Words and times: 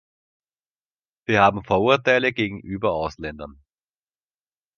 Sie 1.27 1.37
haben 1.37 1.63
Vorurteile 1.63 2.33
gegenüber 2.33 2.91
Ausländern. 2.91 3.61